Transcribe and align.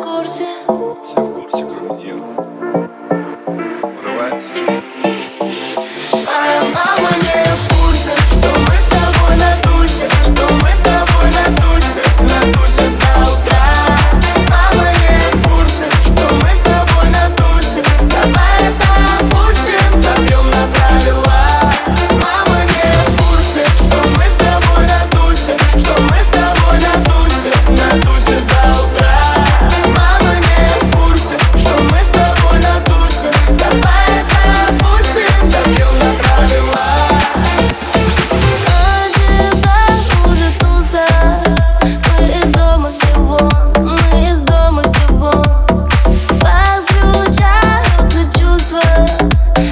курсе. 0.00 0.46
Все 1.06 1.20
в 1.20 1.34
курсе, 1.34 1.66
кроме 1.66 2.02
нее. 2.02 2.16
Врываемся. 4.02 5.19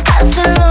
Hasta 0.05 0.47
luego. 0.49 0.68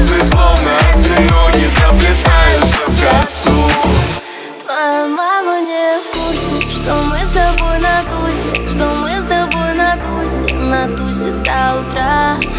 мысли 0.00 0.24
словно 0.24 0.70
змеюги 0.94 1.68
заплетаются 1.78 2.84
косу. 2.86 3.70
Твоя 4.64 5.06
мама 5.08 5.60
не 5.60 5.98
в 5.98 6.20
что 6.72 6.94
мы 7.04 7.18
с 7.18 7.30
тобой 7.30 7.78
на 7.78 8.02
тусе 8.04 8.70
Что 8.70 8.94
мы 8.94 9.20
с 9.20 9.24
тобой 9.24 9.74
на 9.74 9.96
тусе, 9.96 10.54
на 10.56 10.88
тусе 10.96 11.30
до 11.44 11.80
утра. 11.80 12.49